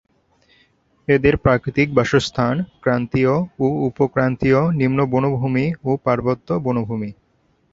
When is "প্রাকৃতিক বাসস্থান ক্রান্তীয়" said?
1.37-3.33